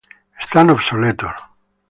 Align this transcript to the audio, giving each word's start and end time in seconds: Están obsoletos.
Están 0.43 0.71
obsoletos. 0.71 1.35